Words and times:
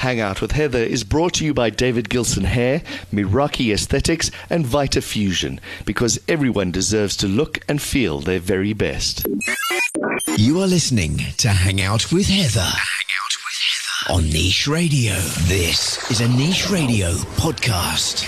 Hang 0.00 0.18
Out 0.18 0.40
with 0.40 0.52
Heather 0.52 0.78
is 0.78 1.04
brought 1.04 1.34
to 1.34 1.44
you 1.44 1.52
by 1.52 1.68
David 1.68 2.08
Gilson 2.08 2.44
Hair, 2.44 2.80
Miraki 3.12 3.70
Aesthetics, 3.70 4.30
and 4.48 4.66
Vita 4.66 5.02
Fusion 5.02 5.60
because 5.84 6.18
everyone 6.26 6.70
deserves 6.70 7.18
to 7.18 7.28
look 7.28 7.58
and 7.68 7.82
feel 7.82 8.20
their 8.20 8.40
very 8.40 8.72
best. 8.72 9.26
You 10.38 10.58
are 10.62 10.66
listening 10.66 11.18
to 11.36 11.50
Hang 11.50 11.82
Out 11.82 12.10
with 12.10 12.28
Heather. 12.28 12.60
Hang 12.60 13.10
Out 13.20 13.34
with 13.44 13.58
Heather 14.08 14.18
on 14.18 14.30
Niche 14.30 14.66
Radio. 14.68 15.16
This 15.48 16.10
is 16.10 16.22
a 16.22 16.28
Niche 16.28 16.70
Radio 16.70 17.10
podcast. 17.36 18.26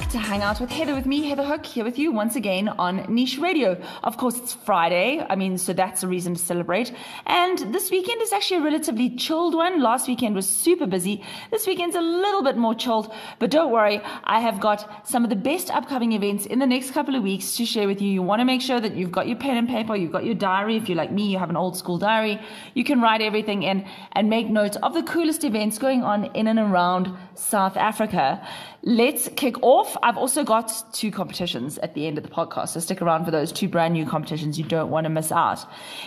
Back 0.00 0.08
to 0.08 0.18
Hang 0.18 0.40
Out 0.40 0.60
with 0.60 0.70
Heather 0.70 0.94
with 0.94 1.04
me, 1.04 1.28
Heather 1.28 1.44
Hook, 1.44 1.66
here 1.66 1.84
with 1.84 1.98
you 1.98 2.10
once 2.10 2.34
again 2.34 2.68
on 2.68 3.04
Niche 3.14 3.36
Radio. 3.36 3.78
Of 4.02 4.16
course, 4.16 4.38
it's 4.38 4.54
Friday. 4.54 5.22
I 5.28 5.36
mean, 5.36 5.58
so 5.58 5.74
that's 5.74 6.02
a 6.02 6.08
reason 6.08 6.34
to 6.36 6.40
celebrate. 6.40 6.94
And 7.26 7.58
this 7.74 7.90
weekend 7.90 8.22
is 8.22 8.32
actually 8.32 8.60
a 8.60 8.64
relatively 8.64 9.14
chilled 9.16 9.54
one. 9.54 9.82
Last 9.82 10.08
weekend 10.08 10.34
was 10.34 10.48
super 10.48 10.86
busy. 10.86 11.22
This 11.50 11.66
weekend's 11.66 11.96
a 11.96 12.00
little 12.00 12.42
bit 12.42 12.56
more 12.56 12.74
chilled, 12.74 13.12
but 13.38 13.50
don't 13.50 13.70
worry. 13.70 14.00
I 14.24 14.40
have 14.40 14.58
got 14.58 15.06
some 15.06 15.22
of 15.22 15.28
the 15.28 15.36
best 15.36 15.70
upcoming 15.70 16.12
events 16.12 16.46
in 16.46 16.60
the 16.60 16.66
next 16.66 16.92
couple 16.92 17.14
of 17.14 17.22
weeks 17.22 17.56
to 17.56 17.66
share 17.66 17.86
with 17.86 18.00
you. 18.00 18.10
You 18.10 18.22
want 18.22 18.40
to 18.40 18.46
make 18.46 18.62
sure 18.62 18.80
that 18.80 18.94
you've 18.94 19.12
got 19.12 19.28
your 19.28 19.36
pen 19.36 19.58
and 19.58 19.68
paper, 19.68 19.94
you've 19.94 20.12
got 20.12 20.24
your 20.24 20.34
diary. 20.34 20.76
If 20.76 20.88
you're 20.88 20.96
like 20.96 21.12
me, 21.12 21.30
you 21.30 21.38
have 21.38 21.50
an 21.50 21.56
old 21.56 21.76
school 21.76 21.98
diary. 21.98 22.40
You 22.72 22.84
can 22.84 23.02
write 23.02 23.20
everything 23.20 23.64
in 23.64 23.84
and 24.12 24.30
make 24.30 24.48
notes 24.48 24.78
of 24.82 24.94
the 24.94 25.02
coolest 25.02 25.44
events 25.44 25.76
going 25.78 26.04
on 26.04 26.24
in 26.36 26.46
and 26.46 26.58
around 26.58 27.14
South 27.34 27.76
Africa. 27.76 28.46
Let's 28.82 29.28
kick 29.36 29.62
off. 29.62 29.89
I've 30.02 30.16
also 30.16 30.44
got 30.44 30.72
two 30.92 31.10
competitions 31.10 31.78
at 31.78 31.94
the 31.94 32.06
end 32.06 32.18
of 32.18 32.24
the 32.24 32.30
podcast, 32.30 32.70
so 32.70 32.80
stick 32.80 33.00
around 33.00 33.24
for 33.24 33.30
those 33.30 33.52
two 33.52 33.68
brand 33.68 33.94
new 33.94 34.06
competitions 34.06 34.58
you 34.58 34.64
don't 34.64 34.90
want 34.90 35.04
to 35.04 35.10
miss 35.10 35.32
out. 35.32 35.64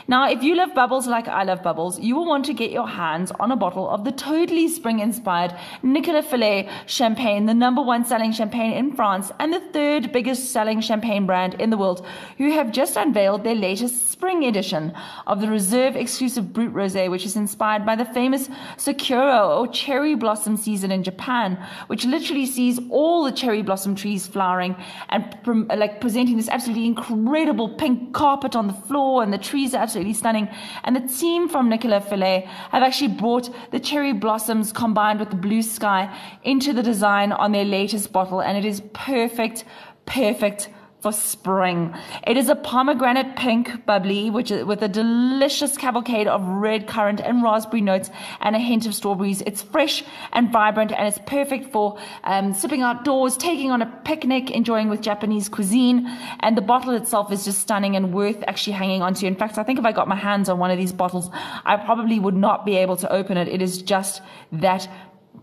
Now, 0.07 0.29
if 0.29 0.43
you 0.43 0.55
love 0.55 0.73
bubbles 0.73 1.07
like 1.07 1.27
I 1.27 1.43
love 1.43 1.63
bubbles, 1.63 1.99
you 1.99 2.15
will 2.15 2.25
want 2.25 2.45
to 2.45 2.53
get 2.53 2.71
your 2.71 2.87
hands 2.87 3.31
on 3.39 3.51
a 3.51 3.55
bottle 3.55 3.89
of 3.89 4.03
the 4.03 4.11
totally 4.11 4.67
spring 4.67 4.99
inspired 4.99 5.55
Nicolas 5.81 6.25
Feuillatte 6.27 6.69
champagne, 6.85 7.45
the 7.45 7.53
number 7.53 7.81
one 7.81 8.05
selling 8.05 8.31
champagne 8.31 8.73
in 8.73 8.93
France 8.93 9.31
and 9.39 9.51
the 9.51 9.59
third 9.59 10.11
biggest 10.11 10.51
selling 10.51 10.81
champagne 10.81 11.25
brand 11.25 11.55
in 11.55 11.69
the 11.69 11.77
world, 11.77 12.05
who 12.37 12.51
have 12.51 12.71
just 12.71 12.95
unveiled 12.95 13.43
their 13.43 13.55
latest 13.55 14.11
spring 14.11 14.43
edition 14.43 14.93
of 15.25 15.41
the 15.41 15.49
Reserve 15.49 15.95
exclusive 15.95 16.53
Brut 16.53 16.73
Rosé, 16.73 17.09
which 17.09 17.25
is 17.25 17.35
inspired 17.35 17.85
by 17.85 17.95
the 17.95 18.05
famous 18.05 18.49
Sakura 18.77 19.47
or 19.47 19.67
cherry 19.67 20.15
blossom 20.15 20.57
season 20.57 20.91
in 20.91 21.03
Japan, 21.03 21.57
which 21.87 22.05
literally 22.05 22.45
sees 22.45 22.79
all 22.89 23.23
the 23.23 23.31
cherry 23.31 23.62
blossom 23.63 23.95
trees 23.95 24.27
flowering 24.27 24.75
and 25.09 25.37
like 25.75 25.99
presenting 25.99 26.37
this 26.37 26.49
absolutely 26.49 26.85
incredible 26.85 27.69
pink 27.69 28.13
carpet 28.13 28.55
on 28.55 28.67
the 28.67 28.73
floor, 28.73 29.23
and 29.23 29.33
the 29.33 29.37
trees 29.37 29.73
are 29.73 29.81
absolutely 29.81 30.13
stunning. 30.13 30.47
And 30.83 30.95
the 30.95 31.07
team 31.07 31.49
from 31.49 31.69
Nicolas 31.69 32.03
Feuillatte 32.05 32.45
have 32.45 32.83
actually 32.83 33.13
brought 33.15 33.49
the 33.71 33.79
cherry 33.79 34.13
blossoms 34.13 34.71
combined 34.71 35.19
with 35.19 35.29
the 35.29 35.35
blue 35.35 35.61
sky 35.61 36.15
into 36.43 36.73
the 36.73 36.83
design 36.83 37.31
on 37.31 37.51
their 37.51 37.65
latest 37.65 38.11
bottle, 38.11 38.41
and 38.41 38.57
it 38.57 38.65
is 38.65 38.81
perfect, 38.93 39.65
perfect 40.05 40.69
for 41.03 41.11
spring. 41.11 41.93
It 42.25 42.37
is 42.37 42.47
a 42.47 42.55
pomegranate 42.55 43.35
pink 43.35 43.85
bubbly, 43.85 44.29
which 44.29 44.51
is 44.51 44.63
with 44.63 44.81
a 44.81 44.87
delicious 44.87 45.75
cavalcade 45.75 46.27
of 46.27 46.41
red 46.47 46.87
currant 46.87 47.19
and 47.19 47.43
raspberry 47.43 47.81
notes 47.81 48.09
and 48.39 48.55
a 48.55 48.59
hint 48.59 48.85
of 48.85 48.95
strawberries. 48.95 49.41
It's 49.41 49.61
fresh 49.61 50.05
and 50.31 50.49
vibrant 50.49 50.93
and 50.93 51.05
it's 51.05 51.19
perfect 51.25 51.73
for 51.73 51.99
um, 52.23 52.53
sipping 52.53 52.83
outdoors, 52.83 53.35
taking 53.35 53.69
on 53.69 53.81
a 53.81 53.85
picnic, 54.05 54.49
enjoying 54.49 54.87
with 54.87 55.01
Japanese 55.01 55.49
cuisine. 55.49 56.07
And 56.39 56.55
the 56.55 56.61
bottle 56.61 56.93
itself 56.95 57.33
is 57.33 57.43
just 57.43 57.59
stunning 57.59 57.97
and 57.97 58.13
worth 58.13 58.41
actually 58.47 58.73
hanging 58.73 59.01
onto. 59.01 59.27
In 59.27 59.35
fact, 59.35 59.57
I 59.57 59.63
think 59.63 59.79
if 59.79 59.85
I 59.85 59.91
got 59.91 60.07
my 60.07 60.15
hands 60.15 60.47
on 60.47 60.57
one 60.57 60.71
of 60.71 60.77
these 60.77 60.93
bottles, 60.93 61.29
I 61.65 61.75
probably 61.75 62.17
would 62.17 62.37
not 62.37 62.65
be 62.65 62.77
able 62.77 62.95
to 62.97 63.11
open 63.11 63.35
it. 63.35 63.49
It 63.49 63.61
is 63.61 63.81
just 63.81 64.21
that 64.53 64.87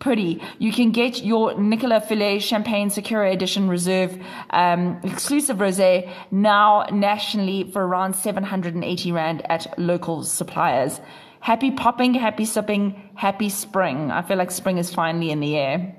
pretty. 0.00 0.42
You 0.58 0.72
can 0.72 0.90
get 0.90 1.22
your 1.22 1.54
Nicolas 1.58 2.04
Feuillatte 2.06 2.42
Champagne 2.42 2.90
Sakura 2.90 3.30
Edition 3.30 3.68
Reserve 3.68 4.18
um, 4.50 4.98
exclusive 5.04 5.58
rosé 5.58 6.10
now 6.30 6.86
nationally 6.90 7.70
for 7.70 7.86
around 7.86 8.14
780 8.14 9.12
Rand 9.12 9.42
at 9.50 9.78
local 9.78 10.24
suppliers. 10.24 11.00
Happy 11.40 11.70
popping, 11.70 12.14
happy 12.14 12.44
sipping, 12.44 13.10
happy 13.14 13.48
spring. 13.48 14.10
I 14.10 14.22
feel 14.22 14.36
like 14.36 14.50
spring 14.50 14.78
is 14.78 14.92
finally 14.92 15.30
in 15.30 15.40
the 15.40 15.56
air. 15.56 15.96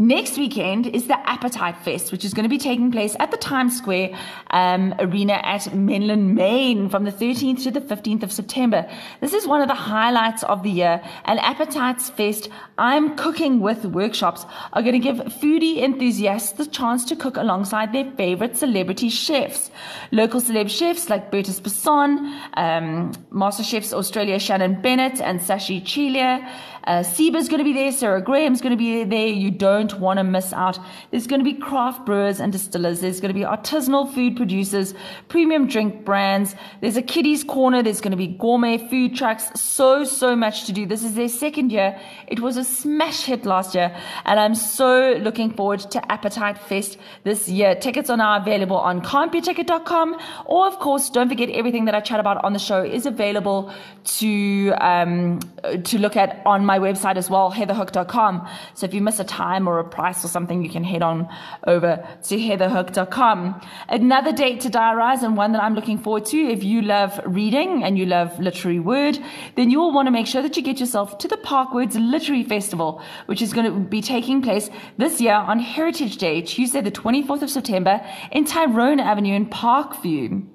Next 0.00 0.38
weekend 0.38 0.86
is 0.86 1.08
the 1.08 1.28
Appetite 1.28 1.76
Fest, 1.76 2.10
which 2.10 2.24
is 2.24 2.32
going 2.32 2.44
to 2.44 2.48
be 2.48 2.56
taking 2.56 2.90
place 2.90 3.14
at 3.20 3.30
the 3.30 3.36
Times 3.36 3.76
Square 3.76 4.18
um, 4.48 4.94
Arena 4.98 5.34
at 5.34 5.60
Menlyn, 5.74 6.32
Maine 6.32 6.88
from 6.88 7.04
the 7.04 7.12
13th 7.12 7.64
to 7.64 7.70
the 7.70 7.82
15th 7.82 8.22
of 8.22 8.32
September. 8.32 8.90
This 9.20 9.34
is 9.34 9.46
one 9.46 9.60
of 9.60 9.68
the 9.68 9.74
highlights 9.74 10.42
of 10.44 10.62
the 10.62 10.70
year. 10.70 11.02
And 11.26 11.38
Appetites 11.40 12.08
Fest, 12.08 12.48
I'm 12.78 13.14
cooking 13.14 13.60
with 13.60 13.84
workshops, 13.84 14.46
are 14.72 14.80
going 14.80 14.94
to 14.94 14.98
give 14.98 15.18
foodie 15.34 15.82
enthusiasts 15.82 16.52
the 16.52 16.64
chance 16.64 17.04
to 17.04 17.14
cook 17.14 17.36
alongside 17.36 17.92
their 17.92 18.10
favorite 18.12 18.56
celebrity 18.56 19.10
chefs. 19.10 19.70
Local 20.12 20.40
celeb 20.40 20.70
chefs 20.70 21.10
like 21.10 21.30
Bertus 21.30 21.60
Basson, 21.60 22.40
um, 22.54 23.12
Master 23.30 23.62
Chefs 23.62 23.92
Australia 23.92 24.38
Shannon 24.38 24.80
Bennett 24.80 25.20
and 25.20 25.40
Sashi 25.40 25.82
Cheliah. 25.82 26.50
Uh, 26.84 27.02
Siba's 27.02 27.48
going 27.48 27.58
to 27.58 27.64
be 27.64 27.74
there. 27.74 27.92
Sarah 27.92 28.22
Graham's 28.22 28.60
going 28.60 28.70
to 28.70 28.76
be 28.76 29.04
there. 29.04 29.26
You 29.26 29.50
don't 29.50 29.89
want 29.98 30.18
to 30.18 30.24
miss 30.24 30.52
out. 30.52 30.78
There's 31.10 31.26
going 31.26 31.40
to 31.40 31.44
be 31.44 31.54
craft 31.54 32.06
brewers 32.06 32.40
and 32.40 32.52
distillers. 32.52 33.00
There's 33.00 33.20
going 33.20 33.32
to 33.32 33.38
be 33.38 33.44
artisanal 33.44 34.12
food 34.12 34.36
producers, 34.36 34.94
premium 35.28 35.66
drink 35.66 36.04
brands. 36.04 36.54
There's 36.80 36.96
a 36.96 37.02
kiddies 37.02 37.44
corner. 37.44 37.82
There's 37.82 38.00
going 38.00 38.12
to 38.12 38.16
be 38.16 38.28
gourmet 38.28 38.78
food 38.88 39.16
trucks. 39.16 39.50
So, 39.60 40.04
so 40.04 40.36
much 40.36 40.66
to 40.66 40.72
do. 40.72 40.86
This 40.86 41.02
is 41.02 41.14
their 41.14 41.28
second 41.28 41.72
year. 41.72 41.98
It 42.28 42.40
was 42.40 42.56
a 42.56 42.64
smash 42.64 43.24
hit 43.24 43.44
last 43.44 43.74
year. 43.74 43.96
And 44.24 44.38
I'm 44.38 44.54
so 44.54 45.12
looking 45.20 45.52
forward 45.52 45.80
to 45.80 46.12
Appetite 46.12 46.58
Fest 46.58 46.98
this 47.24 47.48
year. 47.48 47.74
Tickets 47.74 48.10
are 48.10 48.16
now 48.16 48.36
available 48.40 48.76
on 48.76 49.00
computicket.com. 49.00 50.16
Or, 50.46 50.66
of 50.66 50.78
course, 50.78 51.10
don't 51.10 51.28
forget 51.28 51.50
everything 51.50 51.86
that 51.86 51.94
I 51.94 52.00
chat 52.00 52.20
about 52.20 52.44
on 52.44 52.52
the 52.52 52.58
show 52.58 52.82
is 52.82 53.06
available 53.06 53.72
to, 54.04 54.72
um, 54.80 55.40
to 55.84 55.98
look 55.98 56.16
at 56.16 56.42
on 56.46 56.64
my 56.64 56.78
website 56.78 57.16
as 57.16 57.28
well, 57.28 57.52
heatherhook.com. 57.52 58.48
So 58.74 58.86
if 58.86 58.94
you 58.94 59.00
miss 59.00 59.18
a 59.20 59.24
time 59.24 59.68
or 59.68 59.79
a 59.80 59.88
price 59.88 60.24
or 60.24 60.28
something, 60.28 60.62
you 60.62 60.70
can 60.70 60.84
head 60.84 61.02
on 61.02 61.28
over 61.66 62.06
to 62.24 62.36
heatherhook.com. 62.36 63.60
Another 63.88 64.32
date 64.32 64.60
to 64.60 64.70
diarize 64.70 65.22
and 65.22 65.36
one 65.36 65.52
that 65.52 65.62
I'm 65.62 65.74
looking 65.74 65.98
forward 65.98 66.26
to. 66.26 66.38
If 66.38 66.62
you 66.62 66.82
love 66.82 67.20
reading 67.24 67.82
and 67.82 67.98
you 67.98 68.06
love 68.06 68.38
literary 68.38 68.80
word, 68.80 69.18
then 69.56 69.70
you 69.70 69.78
will 69.78 69.92
want 69.92 70.06
to 70.06 70.12
make 70.12 70.26
sure 70.26 70.42
that 70.42 70.56
you 70.56 70.62
get 70.62 70.80
yourself 70.80 71.18
to 71.18 71.28
the 71.28 71.36
Parkwords 71.36 71.94
Literary 71.94 72.44
Festival, 72.44 73.02
which 73.26 73.42
is 73.42 73.52
going 73.52 73.66
to 73.66 73.78
be 73.78 74.00
taking 74.00 74.42
place 74.42 74.70
this 74.98 75.20
year 75.20 75.34
on 75.34 75.58
Heritage 75.58 76.16
Day, 76.16 76.42
Tuesday, 76.42 76.80
the 76.80 76.90
24th 76.90 77.42
of 77.42 77.50
September 77.50 78.00
in 78.30 78.44
Tyrone 78.44 79.00
Avenue 79.00 79.34
in 79.34 79.46
Parkview. 79.46 80.46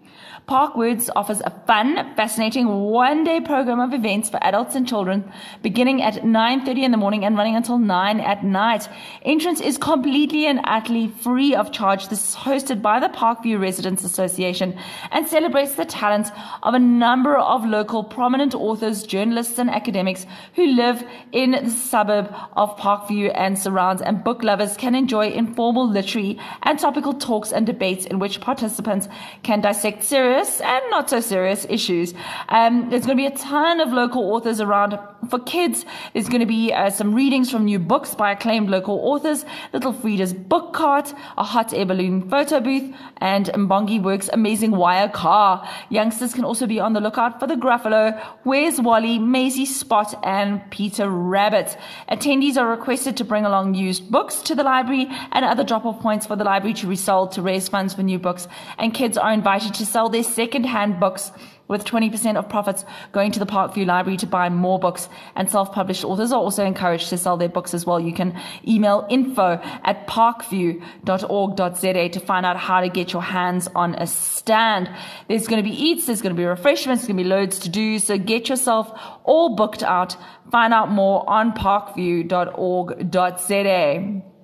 Parkwords 0.47 1.09
offers 1.15 1.41
a 1.41 1.49
fun, 1.65 1.95
fascinating 2.15 2.67
one-day 2.67 3.41
program 3.41 3.79
of 3.79 3.95
events 3.95 4.29
for 4.29 4.37
adults 4.43 4.75
and 4.75 4.87
children 4.87 5.31
beginning 5.63 6.03
at 6.03 6.21
9.30 6.21 6.83
in 6.83 6.91
the 6.91 6.97
morning 6.97 7.25
and 7.25 7.35
running 7.35 7.55
until 7.55 7.79
9 7.79 8.19
at 8.19 8.43
night. 8.43 8.87
Entrance 9.23 9.59
is 9.59 9.79
completely 9.79 10.45
and 10.45 10.61
utterly 10.65 11.07
free 11.07 11.55
of 11.55 11.71
charge. 11.71 12.09
This 12.09 12.29
is 12.29 12.35
hosted 12.35 12.83
by 12.83 12.99
the 12.99 13.07
Parkview 13.07 13.59
Residents 13.59 14.03
Association 14.03 14.77
and 15.09 15.27
celebrates 15.27 15.73
the 15.73 15.85
talents 15.85 16.29
of 16.61 16.75
a 16.75 16.79
number 16.79 17.35
of 17.37 17.65
local 17.65 18.03
prominent 18.03 18.53
authors, 18.53 19.01
journalists 19.01 19.57
and 19.57 19.71
academics 19.71 20.27
who 20.53 20.67
live 20.67 21.03
in 21.31 21.51
the 21.51 21.71
suburb 21.71 22.31
of 22.55 22.77
Parkview 22.77 23.31
and 23.33 23.57
surrounds 23.57 24.03
and 24.03 24.23
book 24.23 24.43
lovers 24.43 24.77
can 24.77 24.93
enjoy 24.93 25.27
informal 25.27 25.89
literary 25.89 26.37
and 26.61 26.77
topical 26.77 27.13
talks 27.13 27.51
and 27.51 27.65
debates 27.65 28.05
in 28.05 28.19
which 28.19 28.41
participants 28.41 29.07
can 29.41 29.59
dissect 29.59 30.03
serious 30.03 30.34
serious 30.35 30.61
and 30.61 30.83
not 30.89 31.09
so 31.09 31.19
serious 31.21 31.65
issues. 31.69 32.13
Um, 32.49 32.89
there's 32.89 33.05
going 33.05 33.17
to 33.17 33.21
be 33.21 33.27
a 33.27 33.37
ton 33.37 33.79
of 33.79 33.89
local 33.93 34.33
authors 34.33 34.59
around. 34.59 34.97
For 35.29 35.39
kids, 35.39 35.85
there's 36.13 36.29
going 36.29 36.41
to 36.41 36.45
be 36.45 36.71
uh, 36.71 36.89
some 36.89 37.15
readings 37.15 37.49
from 37.49 37.65
new 37.65 37.79
books 37.79 38.13
by 38.13 38.31
acclaimed 38.31 38.69
local 38.69 38.99
authors, 38.99 39.45
Little 39.73 39.93
Frida's 39.93 40.33
book 40.33 40.73
cart, 40.73 41.13
a 41.37 41.43
hot 41.43 41.73
air 41.73 41.85
balloon 41.85 42.29
photo 42.29 42.59
booth, 42.59 42.93
and 43.17 43.47
Mbongi 43.47 44.01
Works' 44.01 44.29
amazing 44.33 44.71
wire 44.71 45.09
car. 45.09 45.67
Youngsters 45.89 46.33
can 46.33 46.45
also 46.45 46.67
be 46.67 46.79
on 46.79 46.93
the 46.93 46.99
lookout 46.99 47.39
for 47.39 47.47
the 47.47 47.55
Gruffalo, 47.55 48.21
Where's 48.43 48.79
Wally, 48.79 49.17
Maisie 49.17 49.65
Spot, 49.65 50.13
and 50.23 50.61
Peter 50.69 51.09
Rabbit. 51.09 51.75
Attendees 52.09 52.57
are 52.57 52.69
requested 52.69 53.17
to 53.17 53.23
bring 53.23 53.45
along 53.45 53.73
used 53.73 54.11
books 54.11 54.41
to 54.43 54.53
the 54.53 54.63
library 54.63 55.07
and 55.31 55.43
other 55.43 55.63
drop-off 55.63 55.99
points 56.01 56.27
for 56.27 56.35
the 56.35 56.43
library 56.43 56.73
to 56.75 56.87
be 56.87 56.95
sold 56.95 57.31
to 57.31 57.41
raise 57.41 57.67
funds 57.67 57.95
for 57.95 58.03
new 58.03 58.19
books. 58.19 58.47
And 58.77 58.93
kids 58.93 59.17
are 59.17 59.33
invited 59.33 59.73
to 59.75 59.85
sell 59.85 60.09
their 60.09 60.23
second-hand 60.25 60.99
books 60.99 61.31
with 61.67 61.83
20% 61.83 62.35
of 62.35 62.47
profits 62.47 62.85
going 63.11 63.31
to 63.31 63.39
the 63.39 63.45
Parkview 63.45 63.85
Library 63.85 64.17
to 64.17 64.27
buy 64.27 64.49
more 64.49 64.79
books. 64.79 65.09
And 65.35 65.49
self-published 65.49 66.03
authors 66.03 66.31
are 66.31 66.39
also 66.39 66.63
encouraged 66.63 67.09
to 67.09 67.17
sell 67.17 67.37
their 67.37 67.49
books 67.49 67.73
as 67.73 67.83
well. 67.85 67.99
You 67.99 68.13
can 68.13 68.39
email 68.67 69.07
info 69.09 69.59
at 69.83 70.07
parkview.org.za 70.07 72.09
to 72.09 72.19
find 72.19 72.45
out 72.45 72.57
how 72.57 72.81
to 72.81 72.89
get 72.89 73.13
your 73.13 73.23
hands 73.23 73.67
on 73.75 73.95
a 73.95 74.05
stand. 74.07 74.89
There's 75.27 75.47
going 75.47 75.63
to 75.63 75.69
be 75.69 75.75
eats, 75.75 76.05
there's 76.05 76.21
going 76.21 76.35
to 76.35 76.39
be 76.39 76.45
refreshments, 76.45 77.03
there's 77.03 77.07
going 77.07 77.17
to 77.17 77.23
be 77.23 77.29
loads 77.29 77.59
to 77.59 77.69
do. 77.69 77.99
So 77.99 78.17
get 78.17 78.49
yourself 78.49 78.91
all 79.23 79.55
booked 79.55 79.83
out. 79.83 80.17
Find 80.51 80.73
out 80.73 80.91
more 80.91 81.27
on 81.29 81.53
parkview.org.za. 81.53 84.34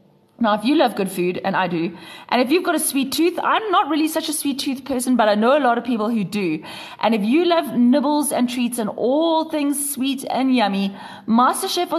Now, 0.42 0.56
if 0.56 0.66
you 0.66 0.76
love 0.76 0.96
good 0.96 1.12
food, 1.12 1.40
and 1.46 1.56
I 1.56 1.68
do, 1.68 1.96
and 2.30 2.42
if 2.42 2.50
you've 2.50 2.64
got 2.64 2.74
a 2.74 2.80
sweet 2.80 3.12
tooth, 3.12 3.38
I'm 3.44 3.70
not 3.70 3.90
really 3.90 4.08
such 4.08 4.28
a 4.28 4.34
sweet 4.34 4.58
tooth 4.58 4.84
person, 4.84 5.16
but 5.16 5.30
I 5.30 5.36
know 5.36 5.56
a 5.56 5.62
lot 5.62 5.78
of 5.78 5.84
people 5.84 6.10
who 6.10 6.24
do. 6.24 6.64
And 7.00 7.14
if 7.14 7.22
you 7.22 7.46
love 7.46 7.78
nibbles 7.78 8.32
and 8.32 8.50
treats 8.50 8.80
and 8.80 8.90
all 8.90 9.52
things 9.52 9.94
sweet 9.94 10.26
and 10.32 10.56
yummy, 10.56 10.96
MasterChef 11.28 11.92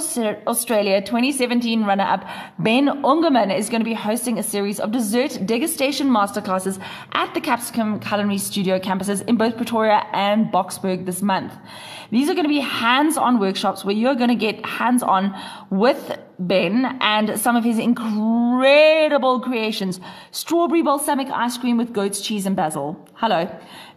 Australia 0.49 1.01
2017 1.01 1.85
runner 1.85 2.03
up 2.03 2.25
Ben 2.59 2.89
Ungermann 3.05 3.57
is 3.57 3.69
going 3.69 3.81
to 3.81 3.85
be 3.85 3.95
hosting 3.95 4.41
a 4.41 4.43
series 4.43 4.81
of 4.81 4.91
dessert 4.91 5.31
degustation 5.47 6.09
masterclasses 6.09 6.83
at 7.13 7.33
the 7.35 7.41
Capsicum 7.41 8.01
Culinary 8.01 8.39
Studio 8.39 8.81
campuses 8.81 9.25
in 9.29 9.37
both 9.37 9.57
Pretoria 9.57 10.05
and 10.13 10.47
Boksburg 10.53 11.07
this 11.07 11.23
month. 11.23 11.53
These 12.11 12.29
are 12.29 12.35
going 12.35 12.45
to 12.45 12.49
be 12.49 12.61
hands 12.61 13.17
on 13.17 13.39
workshops 13.39 13.85
where 13.85 13.95
you're 13.95 14.15
going 14.15 14.29
to 14.29 14.35
get 14.35 14.67
hands 14.67 15.03
on 15.03 15.35
with 15.71 16.19
Ben 16.47 16.99
and 17.01 17.39
some 17.39 17.57
of 17.57 17.65
his 17.65 17.79
incredible 17.79 19.41
creations. 19.41 20.01
Strawberry 20.31 20.83
balsamic 20.83 21.29
ice 21.29 21.59
cream 21.59 21.77
with 21.77 21.93
goat's 21.93 22.21
cheese 22.21 22.47
and 22.47 22.57
basil. 22.57 23.09
Hello. 23.15 23.49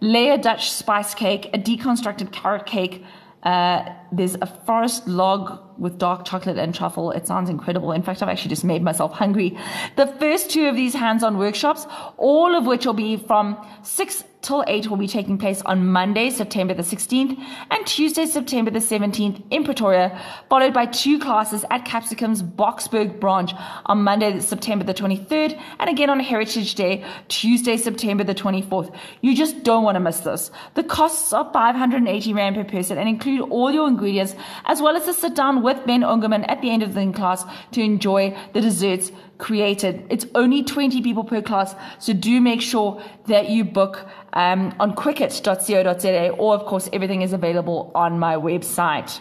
Layer 0.01 0.37
Dutch 0.37 0.71
spice 0.71 1.13
cake, 1.13 1.49
a 1.53 1.57
deconstructed 1.57 2.31
carrot 2.31 2.65
cake. 2.65 3.03
Uh, 3.43 3.93
there's 4.11 4.35
a 4.41 4.47
forest 4.65 5.07
log 5.07 5.61
with 5.77 5.99
dark 5.99 6.25
chocolate 6.25 6.57
and 6.57 6.73
truffle. 6.73 7.11
It 7.11 7.27
sounds 7.27 7.49
incredible. 7.49 7.91
In 7.91 8.01
fact, 8.01 8.23
I've 8.23 8.29
actually 8.29 8.49
just 8.49 8.63
made 8.63 8.81
myself 8.81 9.11
hungry. 9.11 9.57
The 9.97 10.07
first 10.07 10.49
two 10.49 10.67
of 10.67 10.75
these 10.75 10.95
hands 10.95 11.23
on 11.23 11.37
workshops, 11.37 11.85
all 12.17 12.55
of 12.55 12.65
which 12.65 12.85
will 12.85 12.93
be 12.93 13.17
from 13.17 13.55
6 13.83 14.23
till 14.45 14.63
8 14.67 14.89
will 14.89 14.97
be 14.97 15.07
taking 15.07 15.37
place 15.37 15.61
on 15.63 15.87
Monday, 15.87 16.29
September 16.29 16.73
the 16.73 16.83
16th, 16.83 17.43
and 17.71 17.87
Tuesday, 17.87 18.25
September 18.27 18.69
the 18.69 18.79
17th 18.79 19.41
in 19.49 19.63
Pretoria, 19.63 20.21
followed 20.49 20.73
by 20.73 20.85
two 20.85 21.17
classes 21.19 21.65
at 21.71 21.83
Capsicum's 21.83 22.43
Boksburg 22.43 23.19
branch 23.19 23.53
on 23.87 24.03
Monday, 24.03 24.39
September 24.39 24.85
the 24.85 24.93
23rd, 24.93 25.59
and 25.79 25.89
again 25.89 26.11
on 26.11 26.19
Heritage 26.19 26.75
Day, 26.75 27.03
Tuesday, 27.27 27.75
September 27.75 28.23
the 28.23 28.35
24th. 28.35 28.95
You 29.21 29.35
just 29.35 29.63
don't 29.63 29.83
want 29.83 29.95
to 29.95 29.99
miss 29.99 30.19
this. 30.19 30.51
The 30.75 30.83
costs 30.83 31.33
are 31.33 31.51
580 31.51 32.33
Rand 32.33 32.55
per 32.55 32.63
person 32.63 32.99
and 32.99 33.09
include 33.09 33.49
all 33.49 33.71
your 33.71 33.87
ingredients, 33.87 34.35
as 34.65 34.79
well 34.81 34.95
as 34.95 35.07
a 35.07 35.13
sit 35.13 35.35
down 35.35 35.63
with 35.63 35.83
Ben 35.87 36.01
Ungermann 36.01 36.45
at 36.47 36.61
the 36.61 36.69
end 36.69 36.83
of 36.83 36.93
the 36.93 37.11
class 37.13 37.43
to 37.71 37.81
enjoy 37.81 38.37
the 38.53 38.61
desserts 38.61 39.11
created. 39.37 40.05
It's 40.09 40.25
only 40.35 40.63
20 40.63 41.01
people 41.01 41.23
per 41.23 41.41
class, 41.41 41.75
so 41.99 42.13
do 42.13 42.39
make 42.41 42.61
sure 42.61 43.01
that 43.27 43.49
you 43.49 43.63
book 43.63 44.05
um, 44.33 44.73
on 44.79 44.93
quicket.co.za, 44.93 46.29
or 46.31 46.55
of 46.55 46.65
course, 46.65 46.89
everything 46.93 47.21
is 47.21 47.33
available 47.33 47.91
on 47.95 48.19
my 48.19 48.35
website. 48.35 49.19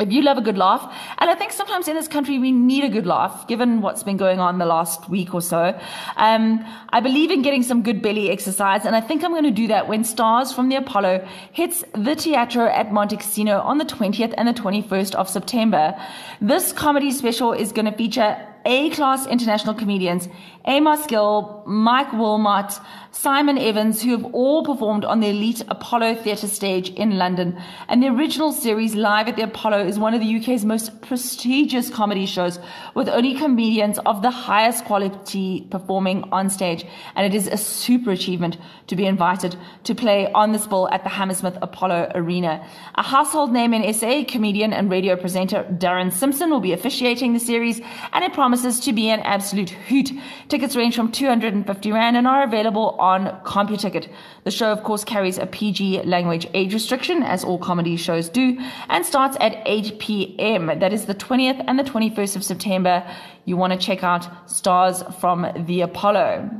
If 0.00 0.10
you 0.10 0.22
love 0.22 0.38
a 0.38 0.40
good 0.40 0.56
laugh, 0.56 0.82
and 1.18 1.30
I 1.30 1.34
think 1.34 1.52
sometimes 1.52 1.86
in 1.86 1.94
this 1.94 2.08
country 2.08 2.38
we 2.38 2.50
need 2.50 2.82
a 2.82 2.88
good 2.88 3.06
laugh, 3.06 3.46
given 3.46 3.82
what's 3.82 4.02
been 4.02 4.16
going 4.16 4.40
on 4.40 4.58
the 4.58 4.64
last 4.64 5.08
week 5.08 5.34
or 5.34 5.42
so, 5.42 5.78
um, 6.16 6.64
I 6.88 7.00
believe 7.00 7.30
in 7.30 7.42
getting 7.42 7.62
some 7.62 7.82
good 7.82 8.00
belly 8.00 8.30
exercise, 8.30 8.86
and 8.86 8.96
I 8.96 9.00
think 9.02 9.22
I'm 9.22 9.32
going 9.32 9.44
to 9.44 9.50
do 9.50 9.68
that 9.68 9.88
when 9.88 10.02
Stars 10.02 10.50
from 10.50 10.70
the 10.70 10.76
Apollo 10.76 11.28
hits 11.52 11.84
the 11.92 12.16
Teatro 12.16 12.66
at 12.66 12.88
Montecasino 12.88 13.62
on 13.64 13.78
the 13.78 13.84
20th 13.84 14.32
and 14.36 14.48
the 14.48 14.54
21st 14.54 15.14
of 15.14 15.28
September. 15.28 15.94
This 16.40 16.72
comedy 16.72 17.12
special 17.12 17.52
is 17.52 17.70
going 17.70 17.86
to 17.86 17.92
feature 17.92 18.51
a-class 18.64 19.26
international 19.26 19.74
comedians, 19.74 20.28
Amos 20.64 21.06
Gill, 21.06 21.64
Mike 21.66 22.12
Wilmot, 22.12 22.72
Simon 23.10 23.58
Evans, 23.58 24.00
who 24.00 24.12
have 24.12 24.24
all 24.32 24.64
performed 24.64 25.04
on 25.04 25.20
the 25.20 25.28
elite 25.28 25.62
Apollo 25.68 26.14
Theatre 26.16 26.46
stage 26.46 26.88
in 26.90 27.18
London. 27.18 27.60
And 27.88 28.02
the 28.02 28.08
original 28.08 28.52
series, 28.52 28.94
Live 28.94 29.28
at 29.28 29.36
the 29.36 29.42
Apollo, 29.42 29.86
is 29.86 29.98
one 29.98 30.14
of 30.14 30.20
the 30.20 30.36
UK's 30.36 30.64
most 30.64 31.02
prestigious 31.02 31.90
comedy 31.90 32.26
shows, 32.26 32.58
with 32.94 33.08
only 33.08 33.34
comedians 33.34 33.98
of 34.06 34.22
the 34.22 34.30
highest 34.30 34.84
quality 34.84 35.66
performing 35.70 36.24
on 36.32 36.48
stage. 36.48 36.86
And 37.16 37.26
it 37.26 37.36
is 37.36 37.48
a 37.48 37.56
super 37.56 38.12
achievement 38.12 38.56
to 38.86 38.96
be 38.96 39.04
invited 39.04 39.56
to 39.84 39.94
play 39.94 40.32
on 40.32 40.52
this 40.52 40.66
bill 40.66 40.88
at 40.90 41.02
the 41.02 41.10
Hammersmith 41.10 41.58
Apollo 41.60 42.12
Arena. 42.14 42.66
A 42.94 43.02
household 43.02 43.52
name 43.52 43.74
in 43.74 43.92
SA, 43.92 44.24
comedian 44.28 44.72
and 44.72 44.90
radio 44.90 45.16
presenter 45.16 45.64
Darren 45.72 46.12
Simpson 46.12 46.50
will 46.50 46.60
be 46.60 46.72
officiating 46.72 47.34
the 47.34 47.40
series, 47.40 47.80
and 48.12 48.24
it 48.24 48.32
promises 48.32 48.80
to 48.80 48.92
be 48.92 49.10
an 49.10 49.20
absolute 49.20 49.70
hoot. 49.70 50.12
Tickets 50.52 50.76
range 50.76 50.94
from 50.94 51.10
250 51.10 51.92
Rand 51.92 52.14
and 52.14 52.26
are 52.26 52.42
available 52.42 52.90
on 52.98 53.40
CompuTicket. 53.42 54.10
The 54.44 54.50
show, 54.50 54.70
of 54.70 54.82
course, 54.82 55.02
carries 55.02 55.38
a 55.38 55.46
PG 55.46 56.02
language 56.02 56.46
age 56.52 56.74
restriction, 56.74 57.22
as 57.22 57.42
all 57.42 57.56
comedy 57.56 57.96
shows 57.96 58.28
do, 58.28 58.58
and 58.90 59.06
starts 59.06 59.38
at 59.40 59.62
8 59.64 59.98
p.m. 59.98 60.66
That 60.78 60.92
is 60.92 61.06
the 61.06 61.14
20th 61.14 61.64
and 61.66 61.78
the 61.78 61.84
21st 61.84 62.36
of 62.36 62.44
September. 62.44 63.02
You 63.46 63.56
want 63.56 63.72
to 63.72 63.78
check 63.78 64.04
out 64.04 64.28
Stars 64.44 65.02
from 65.20 65.50
the 65.56 65.80
Apollo. 65.80 66.50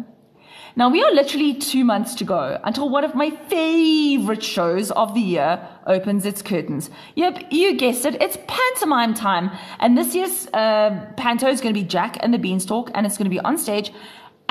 Now, 0.74 0.88
we 0.88 1.02
are 1.04 1.12
literally 1.12 1.54
two 1.54 1.84
months 1.84 2.14
to 2.16 2.24
go 2.24 2.58
until 2.64 2.88
one 2.88 3.04
of 3.04 3.14
my 3.14 3.30
favorite 3.30 4.42
shows 4.42 4.90
of 4.92 5.14
the 5.14 5.20
year 5.20 5.68
opens 5.86 6.24
its 6.24 6.40
curtains. 6.40 6.88
Yep, 7.14 7.44
you 7.50 7.76
guessed 7.76 8.06
it, 8.06 8.20
it's 8.22 8.38
pantomime 8.46 9.12
time. 9.12 9.50
And 9.80 9.98
this 9.98 10.14
year's 10.14 10.46
uh, 10.54 11.06
panto 11.16 11.48
is 11.48 11.60
going 11.60 11.74
to 11.74 11.80
be 11.80 11.86
Jack 11.86 12.16
and 12.20 12.32
the 12.32 12.38
Beanstalk, 12.38 12.90
and 12.94 13.04
it's 13.04 13.18
going 13.18 13.26
to 13.26 13.30
be 13.30 13.40
on 13.40 13.58
stage 13.58 13.92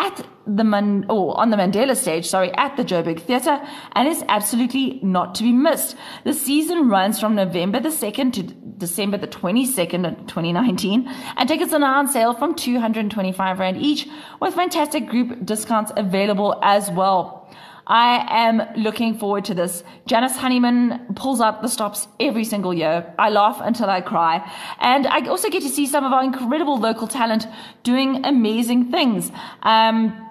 at 0.01 0.25
the 0.47 0.63
Man- 0.63 1.05
or 1.09 1.39
on 1.39 1.51
the 1.51 1.57
Mandela 1.57 1.95
stage, 1.95 2.27
sorry, 2.27 2.51
at 2.57 2.75
the 2.75 2.83
Joburg 2.83 3.21
Theatre, 3.21 3.61
and 3.93 4.07
is 4.07 4.23
absolutely 4.27 4.99
not 5.03 5.35
to 5.35 5.43
be 5.43 5.53
missed. 5.53 5.95
The 6.23 6.33
season 6.33 6.89
runs 6.89 7.19
from 7.19 7.35
November 7.35 7.79
the 7.79 7.91
2nd 7.91 8.33
to 8.33 8.43
December 8.43 9.17
the 9.17 9.27
22nd 9.27 10.07
of 10.07 10.17
2019, 10.27 11.07
and 11.37 11.47
tickets 11.47 11.73
are 11.73 11.79
now 11.79 11.99
on 11.99 12.07
sale 12.07 12.33
from 12.33 12.55
225 12.55 13.59
Rand 13.59 13.77
each, 13.77 14.07
with 14.39 14.55
fantastic 14.55 15.07
group 15.07 15.45
discounts 15.45 15.91
available 15.95 16.59
as 16.63 16.89
well. 16.89 17.47
I 17.91 18.25
am 18.29 18.61
looking 18.77 19.17
forward 19.17 19.43
to 19.45 19.53
this. 19.53 19.83
Janice 20.05 20.37
Honeyman 20.37 21.13
pulls 21.15 21.41
up 21.41 21.61
the 21.61 21.67
stops 21.67 22.07
every 22.21 22.45
single 22.45 22.73
year. 22.73 23.13
I 23.19 23.29
laugh 23.29 23.59
until 23.61 23.89
I 23.89 23.99
cry. 23.99 24.49
And 24.79 25.05
I 25.07 25.27
also 25.27 25.49
get 25.49 25.61
to 25.63 25.69
see 25.69 25.85
some 25.85 26.05
of 26.05 26.13
our 26.13 26.23
incredible 26.23 26.79
local 26.79 27.05
talent 27.05 27.47
doing 27.83 28.25
amazing 28.25 28.91
things. 28.91 29.29
Um, 29.63 30.30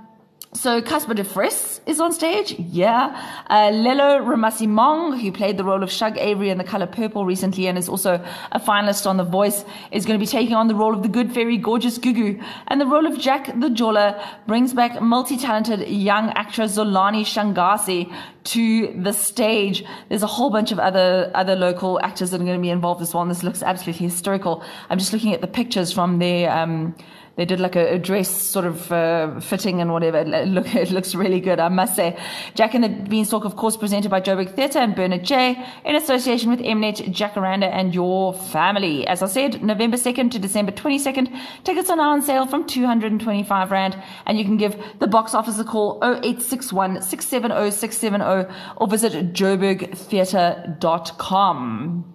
so 0.53 0.83
Casper 0.83 1.15
de 1.15 1.23
Vries 1.23 1.81
is 1.87 2.01
on 2.01 2.13
stage, 2.13 2.59
yeah. 2.59 3.45
Uh, 3.49 3.71
Lelo 3.71 4.21
Ramasimong, 4.21 5.21
who 5.21 5.31
played 5.31 5.57
the 5.57 5.63
role 5.63 5.85
of 5.85 5.93
Shug 5.93 6.19
Avery 6.19 6.51
in 6.51 6.59
The 6.59 6.65
Color 6.65 6.89
Purple 6.89 7.25
recently 7.25 7.69
and 7.69 7.79
is 7.79 7.89
also 7.89 8.21
a 8.51 8.59
finalist 8.59 9.07
on 9.07 9.17
The 9.17 9.23
Voice, 9.23 9.65
is 9.93 10.05
going 10.05 10.19
to 10.19 10.23
be 10.23 10.29
taking 10.29 10.57
on 10.57 10.67
the 10.67 10.75
role 10.75 10.93
of 10.93 11.05
the 11.05 11.09
good 11.09 11.33
fairy 11.33 11.57
Gorgeous 11.57 11.99
Gugu. 11.99 12.45
And 12.67 12.81
the 12.81 12.87
role 12.87 13.07
of 13.07 13.17
Jack 13.17 13.47
the 13.47 13.69
Jola 13.69 14.21
brings 14.49 14.75
back 14.75 15.01
multi-talented 15.01 15.89
young 15.89 16.31
actress 16.31 16.77
Zolani 16.77 17.23
Shangasi 17.23 18.13
to 18.43 18.93
the 19.01 19.13
stage. 19.13 19.85
There's 20.09 20.25
a 20.25 20.27
whole 20.27 20.51
bunch 20.51 20.73
of 20.73 20.81
other 20.81 21.31
other 21.33 21.55
local 21.55 22.01
actors 22.03 22.33
that 22.33 22.41
are 22.41 22.45
going 22.45 22.59
to 22.59 22.63
be 22.63 22.71
involved 22.71 23.03
as 23.03 23.15
well, 23.15 23.23
and 23.23 23.31
this 23.31 23.45
looks 23.45 23.63
absolutely 23.63 24.05
historical. 24.05 24.65
I'm 24.89 24.99
just 24.99 25.13
looking 25.13 25.33
at 25.33 25.43
the 25.43 25.47
pictures 25.47 25.93
from 25.93 26.19
their 26.19 26.51
um, 26.51 26.97
they 27.41 27.47
did 27.47 27.59
like 27.59 27.75
a, 27.75 27.95
a 27.95 27.99
dress 27.99 28.29
sort 28.29 28.67
of 28.67 28.93
uh, 28.93 29.41
fitting 29.41 29.81
and 29.81 29.91
whatever. 29.95 30.19
It, 30.19 30.49
look, 30.49 30.75
it 30.75 30.91
looks 30.91 31.15
really 31.15 31.41
good, 31.41 31.59
I 31.59 31.71
must 31.71 31.97
say. 31.97 32.19
Jack 32.55 32.75
and 32.75 32.85
the 32.85 32.91
Beanstalk, 32.91 33.47
of 33.47 33.57
course, 33.57 33.79
presented 33.79 34.11
by 34.11 34.21
Joburg 34.21 34.55
Theatre 34.55 34.81
and 34.81 34.95
Bernard 34.95 35.25
Jay 35.25 35.57
in 35.87 35.97
association 35.97 36.51
with 36.51 36.61
Mnet, 36.61 36.99
Jacaranda, 37.15 37.71
and 37.73 37.95
your 37.95 38.35
family. 38.35 39.07
As 39.07 39.23
I 39.23 39.27
said, 39.27 39.63
November 39.63 39.97
2nd 39.97 40.31
to 40.33 40.39
December 40.39 40.73
22nd, 40.73 41.35
tickets 41.65 41.89
are 41.89 41.97
now 41.97 42.11
on 42.11 42.21
sale 42.21 42.47
from 42.47 42.67
225 42.67 43.71
Rand, 43.71 43.97
and 44.27 44.39
you 44.39 44.45
can 44.45 44.59
give 44.59 44.77
the 44.99 45.07
box 45.07 45.33
office 45.33 45.59
a 45.59 45.65
call 45.65 45.99
0861 46.03 47.01
670 47.01 47.71
670 47.71 48.55
or 48.77 48.87
visit 48.87 49.33
joburgtheatre.com. 49.33 52.15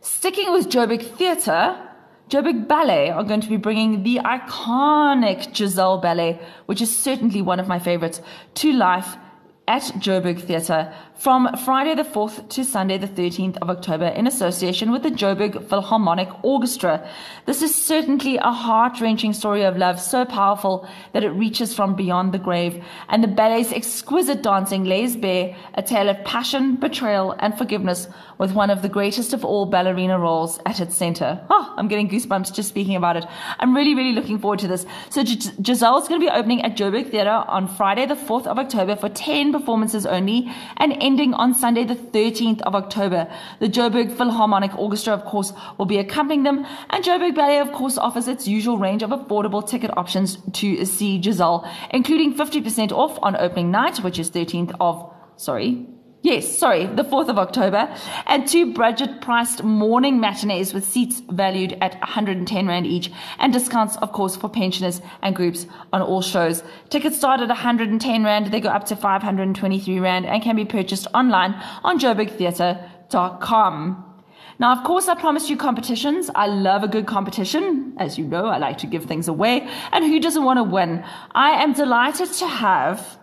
Sticking 0.00 0.52
with 0.52 0.68
Joburg 0.68 1.04
Theatre, 1.04 1.87
Joburg 2.28 2.68
Ballet 2.68 3.10
are 3.10 3.24
going 3.24 3.40
to 3.40 3.48
be 3.48 3.56
bringing 3.56 4.02
the 4.02 4.16
iconic 4.18 5.56
Giselle 5.56 5.98
Ballet, 5.98 6.38
which 6.66 6.82
is 6.82 6.94
certainly 6.94 7.40
one 7.40 7.58
of 7.58 7.68
my 7.68 7.78
favorites, 7.78 8.20
to 8.56 8.72
life 8.72 9.16
at 9.68 9.82
Joburg 10.00 10.40
Theatre 10.40 10.92
from 11.18 11.48
Friday 11.64 11.94
the 11.94 12.04
4th 12.04 12.48
to 12.48 12.64
Sunday 12.64 12.96
the 12.96 13.08
13th 13.08 13.58
of 13.58 13.68
October 13.68 14.06
in 14.06 14.26
association 14.26 14.92
with 14.92 15.02
the 15.02 15.10
Joburg 15.10 15.68
Philharmonic 15.68 16.28
Orchestra. 16.44 17.06
This 17.44 17.60
is 17.60 17.74
certainly 17.74 18.38
a 18.38 18.52
heart 18.52 19.00
wrenching 19.00 19.32
story 19.32 19.64
of 19.64 19.76
love, 19.76 20.00
so 20.00 20.24
powerful 20.24 20.88
that 21.12 21.24
it 21.24 21.30
reaches 21.30 21.74
from 21.74 21.96
beyond 21.96 22.32
the 22.32 22.38
grave. 22.38 22.82
And 23.08 23.22
the 23.22 23.28
ballet's 23.28 23.72
exquisite 23.72 24.42
dancing 24.42 24.84
lays 24.84 25.16
bare 25.16 25.56
a 25.74 25.82
tale 25.82 26.08
of 26.08 26.24
passion, 26.24 26.76
betrayal, 26.76 27.34
and 27.40 27.58
forgiveness 27.58 28.08
with 28.38 28.52
one 28.52 28.70
of 28.70 28.82
the 28.82 28.88
greatest 28.88 29.32
of 29.32 29.44
all 29.44 29.66
ballerina 29.66 30.18
roles 30.18 30.60
at 30.64 30.80
its 30.80 30.96
center. 30.96 31.44
Oh, 31.50 31.74
I'm 31.76 31.88
getting 31.88 32.08
goosebumps 32.08 32.54
just 32.54 32.68
speaking 32.68 32.94
about 32.94 33.16
it. 33.16 33.26
I'm 33.58 33.74
really, 33.74 33.96
really 33.96 34.12
looking 34.12 34.38
forward 34.38 34.60
to 34.60 34.68
this. 34.68 34.86
So 35.10 35.24
G- 35.24 35.50
Giselle's 35.60 36.08
going 36.08 36.20
to 36.20 36.24
be 36.24 36.30
opening 36.30 36.62
at 36.62 36.76
Joburg 36.76 37.10
Theatre 37.10 37.44
on 37.48 37.66
Friday 37.66 38.06
the 38.06 38.14
4th 38.14 38.46
of 38.46 38.58
October 38.58 38.94
for 38.94 39.08
10 39.08 39.57
performances 39.58 40.06
only 40.06 40.50
and 40.76 40.96
ending 41.00 41.34
on 41.34 41.54
Sunday, 41.54 41.84
the 41.84 41.94
13th 41.94 42.60
of 42.62 42.74
October. 42.74 43.30
The 43.60 43.68
Joburg 43.68 44.16
Philharmonic 44.16 44.78
Orchestra, 44.78 45.14
of 45.14 45.24
course, 45.24 45.52
will 45.76 45.86
be 45.86 45.98
accompanying 45.98 46.44
them, 46.44 46.66
and 46.90 47.04
Joburg 47.04 47.34
Ballet, 47.34 47.58
of 47.58 47.72
course, 47.72 47.98
offers 47.98 48.28
its 48.28 48.46
usual 48.46 48.78
range 48.78 49.02
of 49.02 49.10
affordable 49.10 49.66
ticket 49.66 49.96
options 49.96 50.38
to 50.52 50.84
see 50.84 51.20
Giselle, 51.20 51.68
including 51.90 52.34
50% 52.34 52.92
off 52.92 53.18
on 53.22 53.36
opening 53.36 53.70
night, 53.70 53.98
which 53.98 54.18
is 54.18 54.30
13th 54.30 54.74
of, 54.80 55.12
sorry, 55.36 55.86
Yes, 56.22 56.58
sorry, 56.58 56.86
the 56.86 57.04
4th 57.04 57.28
of 57.28 57.38
October, 57.38 57.88
and 58.26 58.48
two 58.48 58.74
budget 58.74 59.20
priced 59.20 59.62
morning 59.62 60.18
matinees 60.18 60.74
with 60.74 60.84
seats 60.84 61.22
valued 61.30 61.78
at 61.80 61.94
110 62.00 62.66
Rand 62.66 62.88
each, 62.88 63.12
and 63.38 63.52
discounts, 63.52 63.96
of 63.98 64.10
course, 64.10 64.34
for 64.34 64.48
pensioners 64.48 65.00
and 65.22 65.36
groups 65.36 65.68
on 65.92 66.02
all 66.02 66.20
shows. 66.20 66.64
Tickets 66.90 67.16
start 67.16 67.40
at 67.40 67.46
110 67.46 68.24
Rand, 68.24 68.48
they 68.48 68.60
go 68.60 68.68
up 68.68 68.84
to 68.86 68.96
523 68.96 70.00
Rand, 70.00 70.26
and 70.26 70.42
can 70.42 70.56
be 70.56 70.64
purchased 70.64 71.06
online 71.14 71.54
on 71.84 72.00
joburgtheatre.com. 72.00 74.04
Now, 74.60 74.76
of 74.76 74.82
course, 74.82 75.06
I 75.06 75.14
promised 75.14 75.48
you 75.48 75.56
competitions. 75.56 76.32
I 76.34 76.48
love 76.48 76.82
a 76.82 76.88
good 76.88 77.06
competition. 77.06 77.94
As 77.96 78.18
you 78.18 78.24
know, 78.24 78.46
I 78.46 78.58
like 78.58 78.78
to 78.78 78.88
give 78.88 79.04
things 79.04 79.28
away. 79.28 79.68
And 79.92 80.04
who 80.04 80.18
doesn't 80.18 80.42
want 80.42 80.56
to 80.56 80.64
win? 80.64 81.04
I 81.32 81.62
am 81.62 81.74
delighted 81.74 82.32
to 82.32 82.46
have 82.48 83.17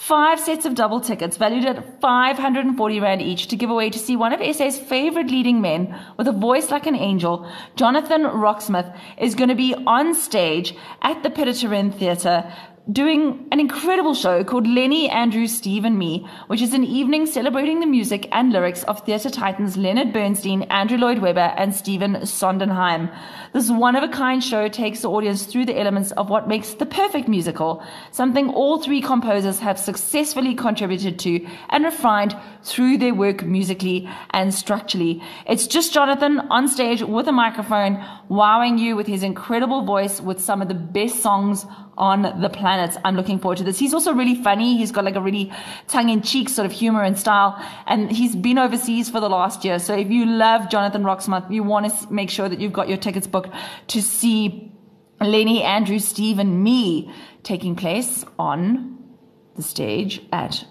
Five 0.00 0.40
sets 0.40 0.64
of 0.64 0.74
double 0.74 1.02
tickets 1.02 1.36
valued 1.36 1.66
at 1.66 2.00
540 2.00 3.00
Rand 3.00 3.20
each 3.20 3.48
to 3.48 3.54
give 3.54 3.68
away 3.68 3.90
to 3.90 3.98
see 3.98 4.16
one 4.16 4.32
of 4.32 4.40
SA's 4.56 4.78
favorite 4.78 5.30
leading 5.30 5.60
men 5.60 5.94
with 6.16 6.26
a 6.26 6.32
voice 6.32 6.70
like 6.70 6.86
an 6.86 6.96
angel, 6.96 7.46
Jonathan 7.76 8.22
Roxmouth, 8.22 8.98
is 9.18 9.34
going 9.34 9.50
to 9.50 9.54
be 9.54 9.74
on 9.74 10.14
stage 10.14 10.74
at 11.02 11.22
the 11.22 11.28
Pieter 11.28 11.52
Theatre 11.52 12.50
doing 12.92 13.46
an 13.52 13.60
incredible 13.60 14.14
show 14.14 14.42
called 14.42 14.66
Lenny, 14.66 15.08
Andrew, 15.10 15.46
Steve, 15.46 15.84
and 15.84 15.98
Me, 15.98 16.26
which 16.46 16.62
is 16.62 16.72
an 16.72 16.82
evening 16.82 17.26
celebrating 17.26 17.80
the 17.80 17.86
music 17.86 18.26
and 18.32 18.52
lyrics 18.52 18.82
of 18.84 19.04
theatre 19.04 19.28
titans 19.28 19.76
Leonard 19.76 20.12
Bernstein, 20.12 20.62
Andrew 20.64 20.96
Lloyd 20.96 21.18
Webber, 21.18 21.52
and 21.56 21.74
Stephen 21.74 22.24
Sondheim. 22.24 23.10
This 23.52 23.70
one 23.70 23.96
of 23.96 24.02
a 24.02 24.08
kind 24.08 24.42
show 24.42 24.68
takes 24.68 25.02
the 25.02 25.10
audience 25.10 25.44
through 25.44 25.66
the 25.66 25.78
elements 25.78 26.10
of 26.12 26.30
what 26.30 26.48
makes 26.48 26.74
the 26.74 26.86
perfect 26.86 27.28
musical, 27.28 27.84
something 28.12 28.48
all 28.48 28.82
three 28.82 29.02
composers 29.02 29.58
have 29.58 29.78
successfully 29.78 30.54
contributed 30.54 31.18
to 31.20 31.46
and 31.68 31.84
refined 31.84 32.34
through 32.62 32.96
their 32.98 33.14
work 33.14 33.44
musically 33.44 34.08
and 34.30 34.54
structurally. 34.54 35.22
It's 35.46 35.66
just 35.66 35.92
Jonathan 35.92 36.40
on 36.50 36.66
stage 36.66 37.02
with 37.02 37.28
a 37.28 37.32
microphone, 37.32 38.04
wowing 38.28 38.78
you 38.78 38.96
with 38.96 39.06
his 39.06 39.22
incredible 39.22 39.84
voice 39.84 40.20
with 40.20 40.40
some 40.40 40.62
of 40.62 40.68
the 40.68 40.74
best 40.74 41.20
songs 41.20 41.66
on 41.98 42.40
the 42.40 42.48
planet. 42.48 42.96
I'm 43.04 43.16
looking 43.16 43.38
forward 43.38 43.58
to 43.58 43.64
this. 43.64 43.78
He's 43.78 43.92
also 43.92 44.12
really 44.12 44.42
funny. 44.42 44.76
He's 44.76 44.90
got 44.90 45.04
like 45.04 45.16
a 45.16 45.20
really 45.20 45.52
tongue 45.88 46.08
in 46.08 46.22
cheek 46.22 46.48
sort 46.48 46.66
of 46.66 46.72
humor 46.72 47.02
and 47.02 47.18
style. 47.18 47.62
And 47.86 48.10
he's 48.10 48.34
been 48.34 48.58
overseas 48.58 49.10
for 49.10 49.20
the 49.20 49.28
last 49.28 49.64
year. 49.64 49.78
So 49.78 49.96
if 49.96 50.10
you 50.10 50.26
love 50.26 50.70
Jonathan 50.70 51.02
Roxmouth, 51.02 51.50
you 51.50 51.62
want 51.62 51.92
to 51.92 52.12
make 52.12 52.30
sure 52.30 52.48
that 52.48 52.60
you've 52.60 52.72
got 52.72 52.88
your 52.88 52.98
tickets 52.98 53.26
booked 53.26 53.50
to 53.88 54.02
see 54.02 54.72
Lenny, 55.20 55.62
Andrew, 55.62 55.98
Steve, 55.98 56.38
and 56.38 56.64
me 56.64 57.12
taking 57.42 57.76
place 57.76 58.24
on 58.38 58.98
the 59.56 59.62
stage 59.62 60.22
at 60.32 60.64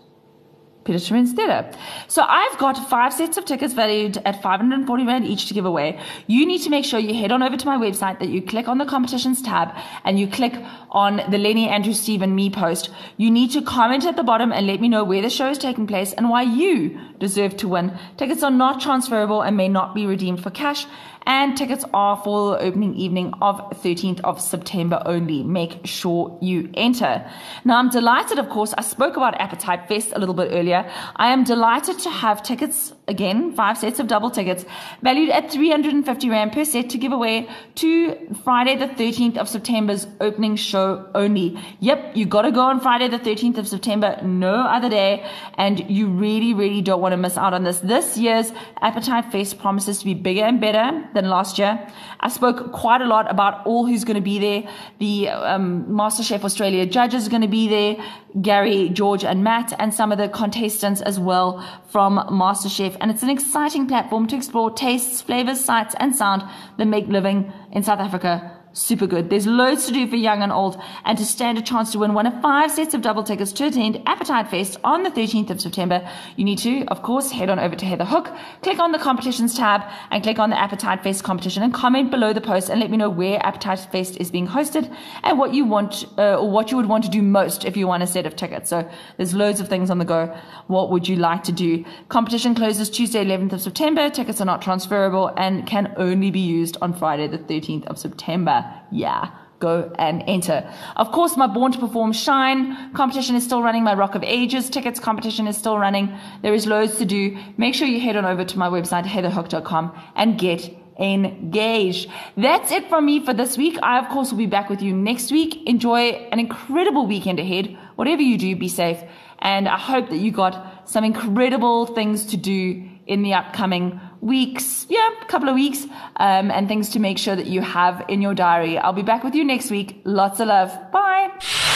Pieter 0.89 0.99
Toerien's 0.99 1.33
Theatre. 1.33 1.71
So 2.07 2.23
I've 2.23 2.57
got 2.57 2.89
five 2.89 3.13
sets 3.13 3.37
of 3.37 3.45
tickets 3.45 3.73
valued 3.73 4.17
at 4.25 4.41
540 4.41 5.05
Rand 5.05 5.25
each 5.25 5.47
to 5.47 5.53
give 5.53 5.65
away. 5.65 5.99
You 6.25 6.47
need 6.47 6.63
to 6.63 6.69
make 6.71 6.83
sure 6.83 6.99
you 6.99 7.13
head 7.13 7.31
on 7.31 7.43
over 7.43 7.57
to 7.57 7.65
my 7.65 7.77
website, 7.77 8.19
that 8.19 8.29
you 8.29 8.41
click 8.41 8.67
on 8.67 8.79
the 8.79 8.85
competitions 8.85 9.41
tab 9.41 9.75
and 10.03 10.19
you 10.19 10.27
click 10.27 10.53
on 10.89 11.17
the 11.29 11.37
Lenny, 11.37 11.69
Andrew, 11.69 11.93
Steve 11.93 12.23
and 12.23 12.35
me 12.35 12.49
post. 12.49 12.89
You 13.17 13.29
need 13.29 13.51
to 13.51 13.61
comment 13.61 14.05
at 14.05 14.15
the 14.15 14.23
bottom 14.23 14.51
and 14.51 14.65
let 14.65 14.81
me 14.81 14.89
know 14.89 15.03
where 15.03 15.21
the 15.21 15.29
show 15.29 15.49
is 15.51 15.59
taking 15.59 15.85
place 15.85 16.13
and 16.13 16.29
why 16.29 16.41
you 16.41 16.99
deserve 17.19 17.55
to 17.57 17.67
win. 17.67 17.97
Tickets 18.17 18.41
are 18.41 18.49
not 18.51 18.81
transferable 18.81 19.43
and 19.43 19.55
may 19.55 19.67
not 19.67 19.93
be 19.93 20.07
redeemed 20.07 20.41
for 20.41 20.49
cash 20.49 20.87
and 21.25 21.57
tickets 21.57 21.85
are 21.93 22.17
for 22.23 22.51
the 22.51 22.63
opening 22.63 22.95
evening 22.95 23.33
of 23.41 23.59
13th 23.81 24.19
of 24.21 24.41
September 24.41 25.01
only. 25.05 25.43
Make 25.43 25.85
sure 25.85 26.37
you 26.41 26.69
enter. 26.73 27.29
Now, 27.65 27.77
I'm 27.77 27.89
delighted, 27.89 28.39
of 28.39 28.49
course, 28.49 28.73
I 28.77 28.81
spoke 28.81 29.17
about 29.17 29.39
Appetite 29.39 29.87
Fest 29.87 30.13
a 30.15 30.19
little 30.19 30.35
bit 30.35 30.49
earlier. 30.51 30.89
I 31.15 31.31
am 31.31 31.43
delighted 31.43 31.99
to 31.99 32.09
have 32.09 32.43
tickets, 32.43 32.93
again, 33.07 33.53
five 33.53 33.77
sets 33.77 33.99
of 33.99 34.07
double 34.07 34.29
tickets, 34.29 34.65
valued 35.01 35.29
at 35.29 35.51
350 35.51 36.29
Rand 36.29 36.51
per 36.51 36.65
set 36.65 36.89
to 36.89 36.97
give 36.97 37.11
away 37.11 37.47
to 37.75 38.35
Friday 38.43 38.75
the 38.75 38.87
13th 38.87 39.37
of 39.37 39.47
September's 39.47 40.07
opening 40.21 40.55
show 40.55 41.09
only. 41.15 41.59
Yep, 41.79 42.15
you 42.15 42.25
gotta 42.25 42.51
go 42.51 42.61
on 42.61 42.79
Friday 42.79 43.07
the 43.07 43.19
13th 43.19 43.57
of 43.57 43.67
September, 43.67 44.19
no 44.23 44.53
other 44.53 44.89
day, 44.89 45.25
and 45.57 45.89
you 45.89 46.07
really, 46.07 46.53
really 46.53 46.81
don't 46.81 47.01
want 47.01 47.13
to 47.13 47.17
miss 47.17 47.37
out 47.37 47.53
on 47.53 47.63
this. 47.63 47.79
This 47.79 48.17
year's 48.17 48.51
Appetite 48.81 49.31
Fest 49.31 49.59
promises 49.59 49.99
to 49.99 50.05
be 50.05 50.13
bigger 50.13 50.43
and 50.43 50.59
better 50.59 51.07
than 51.21 51.29
last 51.29 51.57
year. 51.57 51.87
I 52.19 52.29
spoke 52.29 52.71
quite 52.71 53.01
a 53.01 53.05
lot 53.05 53.29
about 53.29 53.65
all 53.65 53.85
who's 53.85 54.03
going 54.03 54.15
to 54.15 54.21
be 54.21 54.39
there. 54.39 54.69
The 54.99 55.29
um, 55.29 55.85
MasterChef 55.85 56.43
Australia 56.43 56.85
judges 56.85 57.27
are 57.27 57.29
going 57.29 57.41
to 57.41 57.47
be 57.47 57.67
there, 57.67 57.97
Gary, 58.41 58.89
George, 58.89 59.23
and 59.23 59.43
Matt, 59.43 59.73
and 59.79 59.93
some 59.93 60.11
of 60.11 60.17
the 60.17 60.27
contestants 60.27 61.01
as 61.01 61.19
well 61.19 61.65
from 61.89 62.17
MasterChef. 62.17 62.97
And 63.01 63.11
it's 63.11 63.23
an 63.23 63.29
exciting 63.29 63.87
platform 63.87 64.27
to 64.27 64.35
explore 64.35 64.71
tastes, 64.71 65.21
flavors, 65.21 65.63
sights, 65.63 65.95
and 65.99 66.15
sound 66.15 66.43
that 66.77 66.85
make 66.85 67.07
living 67.07 67.51
in 67.71 67.83
South 67.83 67.99
Africa 67.99 68.58
super 68.73 69.07
good. 69.07 69.29
There's 69.29 69.47
loads 69.47 69.87
to 69.87 69.93
do 69.93 70.07
for 70.07 70.15
young 70.15 70.41
and 70.41 70.51
old, 70.51 70.81
and 71.05 71.17
to 71.17 71.25
stand 71.25 71.57
a 71.57 71.61
chance 71.61 71.91
to 71.91 71.99
win 71.99 72.13
one 72.13 72.27
of 72.27 72.41
five 72.41 72.71
sets 72.71 72.93
of 72.93 73.01
double 73.01 73.23
tickets 73.23 73.51
to 73.53 73.67
attend 73.67 74.01
Appetite 74.05 74.49
Fest 74.49 74.77
on 74.83 75.03
the 75.03 75.09
13th 75.09 75.49
of 75.49 75.61
September, 75.61 76.07
you 76.35 76.43
need 76.43 76.59
to, 76.59 76.85
of 76.85 77.01
course, 77.01 77.31
head 77.31 77.49
on 77.49 77.59
over 77.59 77.75
to 77.75 77.85
Heather 77.85 78.05
Hook, 78.05 78.29
click 78.61 78.79
on 78.79 78.91
the 78.91 78.99
competitions 78.99 79.55
tab, 79.55 79.81
and 80.11 80.23
click 80.23 80.39
on 80.39 80.49
the 80.49 80.59
Appetite 80.59 81.03
Fest 81.03 81.23
competition, 81.23 81.63
and 81.63 81.73
comment 81.73 82.11
below 82.11 82.33
the 82.33 82.41
post 82.41 82.69
and 82.69 82.79
let 82.79 82.89
me 82.89 82.97
know 82.97 83.09
where 83.09 83.45
Appetite 83.45 83.87
Fest 83.91 84.17
is 84.17 84.31
being 84.31 84.47
hosted 84.47 84.93
and 85.23 85.37
what 85.37 85.53
you 85.53 85.65
want 85.65 86.05
uh, 86.17 86.35
or 86.35 86.49
what 86.49 86.71
you 86.71 86.77
would 86.77 86.87
want 86.87 87.03
to 87.03 87.09
do 87.09 87.21
most 87.21 87.65
if 87.65 87.75
you 87.75 87.87
want 87.87 88.03
a 88.03 88.07
set 88.07 88.25
of 88.25 88.35
tickets. 88.35 88.69
So 88.69 88.89
there's 89.17 89.33
loads 89.33 89.59
of 89.59 89.67
things 89.67 89.89
on 89.89 89.97
the 89.97 90.05
go. 90.05 90.35
What 90.67 90.91
would 90.91 91.07
you 91.07 91.15
like 91.15 91.43
to 91.43 91.51
do? 91.51 91.85
Competition 92.09 92.55
closes 92.55 92.89
Tuesday, 92.89 93.23
11th 93.25 93.53
of 93.53 93.61
September. 93.61 94.09
Tickets 94.09 94.41
are 94.41 94.45
not 94.45 94.61
transferable 94.61 95.31
and 95.37 95.65
can 95.65 95.93
only 95.97 96.31
be 96.31 96.39
used 96.39 96.77
on 96.81 96.93
Friday, 96.93 97.27
the 97.27 97.37
13th 97.37 97.85
of 97.87 97.97
September 97.97 98.58
yeah, 98.91 99.31
go 99.59 99.91
and 99.97 100.23
enter. 100.27 100.69
Of 100.95 101.11
course, 101.11 101.37
my 101.37 101.47
Born 101.47 101.71
to 101.71 101.79
Perform 101.79 102.13
Shine 102.13 102.93
competition 102.93 103.35
is 103.35 103.43
still 103.43 103.61
running. 103.61 103.83
My 103.83 103.93
Rock 103.93 104.15
of 104.15 104.23
Ages 104.23 104.69
tickets 104.69 104.99
competition 104.99 105.47
is 105.47 105.57
still 105.57 105.77
running. 105.77 106.17
There 106.41 106.53
is 106.53 106.65
loads 106.65 106.97
to 106.97 107.05
do. 107.05 107.37
Make 107.57 107.75
sure 107.75 107.87
you 107.87 107.99
head 107.99 108.15
on 108.15 108.25
over 108.25 108.43
to 108.43 108.57
my 108.57 108.69
website, 108.69 109.05
heatherhook.com 109.05 109.93
and 110.15 110.37
get 110.37 110.69
engaged. 110.99 112.09
That's 112.35 112.71
it 112.71 112.89
from 112.89 113.05
me 113.05 113.25
for 113.25 113.33
this 113.33 113.57
week. 113.57 113.77
I, 113.81 113.99
of 113.99 114.09
course, 114.09 114.31
will 114.31 114.37
be 114.37 114.45
back 114.45 114.69
with 114.69 114.81
you 114.81 114.93
next 114.93 115.31
week. 115.31 115.65
Enjoy 115.67 116.09
an 116.31 116.39
incredible 116.39 117.07
weekend 117.07 117.39
ahead. 117.39 117.77
Whatever 117.95 118.21
you 118.21 118.37
do, 118.37 118.55
be 118.55 118.67
safe. 118.67 118.99
And 119.39 119.69
I 119.69 119.77
hope 119.77 120.09
that 120.09 120.17
you 120.17 120.31
got 120.31 120.89
some 120.89 121.05
incredible 121.05 121.85
things 121.85 122.25
to 122.27 122.37
do 122.37 122.89
in 123.07 123.23
the 123.23 123.33
upcoming 123.33 123.99
weeks, 124.21 124.85
yeah, 124.89 125.09
a 125.21 125.25
couple 125.25 125.49
of 125.49 125.55
weeks, 125.55 125.83
um, 126.17 126.51
and 126.51 126.67
things 126.67 126.89
to 126.89 126.99
make 126.99 127.17
sure 127.17 127.35
that 127.35 127.47
you 127.47 127.61
have 127.61 128.03
in 128.07 128.21
your 128.21 128.33
diary. 128.33 128.77
I'll 128.77 128.93
be 128.93 129.01
back 129.01 129.23
with 129.23 129.35
you 129.35 129.43
next 129.43 129.71
week. 129.71 130.01
Lots 130.03 130.39
of 130.39 130.47
love. 130.47 130.77
Bye. 130.91 131.29